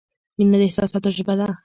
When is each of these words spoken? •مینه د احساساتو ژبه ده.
•مینه 0.37 0.57
د 0.61 0.63
احساساتو 0.67 1.09
ژبه 1.17 1.33
ده. 1.39 1.47